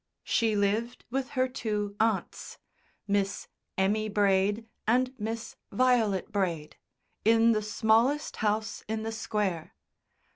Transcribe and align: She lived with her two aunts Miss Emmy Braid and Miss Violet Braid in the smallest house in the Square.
She 0.23 0.55
lived 0.55 1.05
with 1.11 1.29
her 1.37 1.47
two 1.47 1.95
aunts 1.99 2.57
Miss 3.07 3.47
Emmy 3.77 4.09
Braid 4.09 4.65
and 4.87 5.13
Miss 5.19 5.57
Violet 5.71 6.31
Braid 6.31 6.75
in 7.23 7.51
the 7.51 7.61
smallest 7.61 8.37
house 8.37 8.83
in 8.87 9.03
the 9.03 9.11
Square. 9.11 9.75